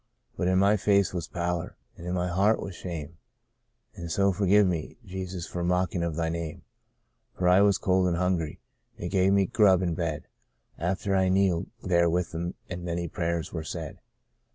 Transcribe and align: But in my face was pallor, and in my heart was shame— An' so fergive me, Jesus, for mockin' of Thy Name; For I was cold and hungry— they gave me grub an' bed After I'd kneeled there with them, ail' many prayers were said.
But 0.35 0.47
in 0.47 0.57
my 0.57 0.77
face 0.77 1.13
was 1.13 1.27
pallor, 1.27 1.77
and 1.95 2.07
in 2.07 2.15
my 2.15 2.27
heart 2.27 2.59
was 2.59 2.73
shame— 2.73 3.19
An' 3.95 4.09
so 4.09 4.33
fergive 4.33 4.65
me, 4.65 4.97
Jesus, 5.05 5.45
for 5.45 5.63
mockin' 5.63 6.01
of 6.01 6.15
Thy 6.15 6.27
Name; 6.27 6.63
For 7.37 7.47
I 7.47 7.61
was 7.61 7.77
cold 7.77 8.07
and 8.07 8.17
hungry— 8.17 8.59
they 8.97 9.09
gave 9.09 9.31
me 9.31 9.45
grub 9.45 9.83
an' 9.83 9.93
bed 9.93 10.23
After 10.79 11.15
I'd 11.15 11.29
kneeled 11.33 11.67
there 11.83 12.09
with 12.09 12.31
them, 12.31 12.55
ail' 12.71 12.79
many 12.79 13.07
prayers 13.07 13.53
were 13.53 13.63
said. 13.63 13.99